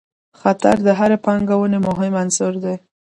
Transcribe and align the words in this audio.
خطر 0.39 0.75
د 0.87 0.89
هرې 0.99 1.17
پانګونې 1.25 1.79
مهم 1.87 2.13
عنصر 2.21 2.53
دی. 2.63 2.75